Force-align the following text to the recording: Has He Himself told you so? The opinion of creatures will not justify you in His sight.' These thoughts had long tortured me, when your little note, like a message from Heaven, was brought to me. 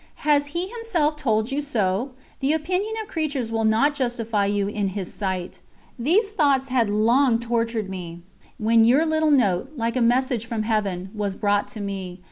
Has 0.25 0.47
He 0.47 0.67
Himself 0.67 1.15
told 1.15 1.51
you 1.51 1.61
so? 1.61 2.09
The 2.39 2.53
opinion 2.53 2.95
of 3.03 3.07
creatures 3.07 3.51
will 3.51 3.65
not 3.65 3.93
justify 3.93 4.47
you 4.47 4.67
in 4.67 4.87
His 4.97 5.13
sight.' 5.13 5.59
These 5.99 6.31
thoughts 6.31 6.69
had 6.69 6.89
long 6.89 7.37
tortured 7.37 7.87
me, 7.87 8.23
when 8.57 8.83
your 8.83 9.05
little 9.05 9.29
note, 9.29 9.73
like 9.77 9.95
a 9.95 10.01
message 10.01 10.47
from 10.47 10.63
Heaven, 10.63 11.11
was 11.13 11.35
brought 11.35 11.67
to 11.77 11.81
me. 11.81 12.19